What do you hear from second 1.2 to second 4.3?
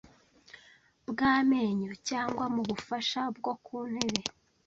amenyo cyangwa mu bufasha bwo ku ntebe